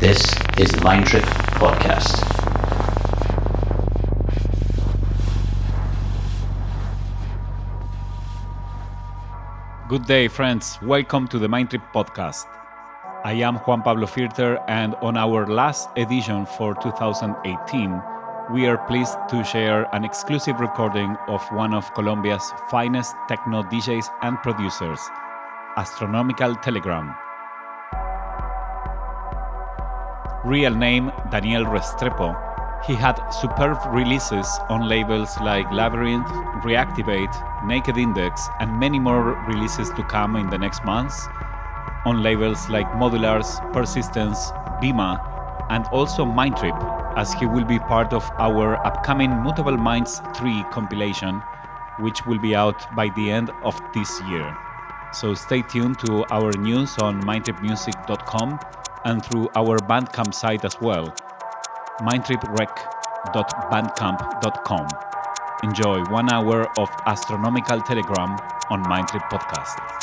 This 0.00 0.34
is 0.56 0.70
the 0.70 0.80
Mind 0.80 1.04
Trip 1.04 1.22
Podcast. 1.60 2.24
Good 9.90 10.06
day, 10.06 10.28
friends. 10.28 10.78
Welcome 10.80 11.28
to 11.28 11.38
the 11.38 11.50
Mind 11.50 11.68
Trip 11.68 11.82
Podcast. 11.92 12.46
I 13.24 13.32
am 13.44 13.56
Juan 13.56 13.82
Pablo 13.82 14.06
Firter, 14.06 14.58
and 14.68 14.94
on 15.02 15.18
our 15.18 15.46
last 15.46 15.90
edition 15.98 16.46
for 16.46 16.74
2018, 16.76 18.02
we 18.54 18.66
are 18.68 18.78
pleased 18.78 19.18
to 19.28 19.44
share 19.44 19.86
an 19.94 20.06
exclusive 20.06 20.60
recording 20.60 21.14
of 21.28 21.46
one 21.52 21.74
of 21.74 21.92
Colombia's 21.92 22.50
finest 22.70 23.14
techno 23.28 23.64
DJs 23.64 24.08
and 24.22 24.38
producers, 24.38 25.00
Astronomical 25.76 26.54
Telegram. 26.54 27.14
Real 30.44 30.74
name 30.74 31.12
Daniel 31.30 31.66
Restrepo, 31.66 32.34
he 32.86 32.94
had 32.94 33.20
superb 33.28 33.76
releases 33.92 34.48
on 34.70 34.88
labels 34.88 35.38
like 35.42 35.70
Labyrinth, 35.70 36.26
Reactivate, 36.64 37.66
Naked 37.66 37.98
Index, 37.98 38.48
and 38.58 38.80
many 38.80 38.98
more 38.98 39.34
releases 39.46 39.90
to 39.90 40.02
come 40.04 40.36
in 40.36 40.48
the 40.48 40.56
next 40.56 40.82
months 40.82 41.28
on 42.06 42.22
labels 42.22 42.70
like 42.70 42.90
Modulars, 42.92 43.60
Persistence, 43.74 44.50
Bima, 44.80 45.20
and 45.68 45.84
also 45.92 46.24
Mindtrip, 46.24 47.18
as 47.18 47.34
he 47.34 47.44
will 47.44 47.66
be 47.66 47.78
part 47.78 48.14
of 48.14 48.24
our 48.38 48.76
upcoming 48.86 49.30
Mutable 49.42 49.76
Minds 49.76 50.22
3 50.34 50.64
compilation, 50.70 51.42
which 51.98 52.24
will 52.24 52.38
be 52.38 52.54
out 52.54 52.86
by 52.96 53.10
the 53.14 53.30
end 53.30 53.50
of 53.62 53.78
this 53.92 54.22
year. 54.22 54.56
So 55.12 55.34
stay 55.34 55.60
tuned 55.60 55.98
to 55.98 56.24
our 56.30 56.52
news 56.52 56.96
on 56.96 57.22
mindtripmusic.com 57.24 58.58
and 59.04 59.24
through 59.24 59.48
our 59.54 59.78
Bandcamp 59.78 60.34
site 60.34 60.64
as 60.64 60.80
well, 60.80 61.14
mindtriprec.bandcamp.com. 62.00 64.86
Enjoy 65.62 66.02
one 66.04 66.32
hour 66.32 66.66
of 66.78 66.88
astronomical 67.06 67.82
telegram 67.82 68.38
on 68.70 68.82
Mindtrip 68.84 69.28
Podcast. 69.30 69.99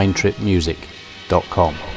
mindtripmusic.com. 0.00 1.89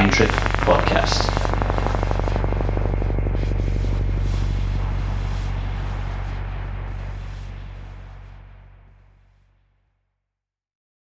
Mind 0.00 0.14
Trip. 0.14 0.39